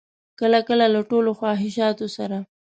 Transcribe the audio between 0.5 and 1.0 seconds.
کله